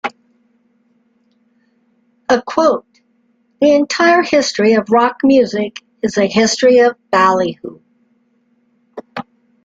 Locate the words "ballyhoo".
7.13-7.81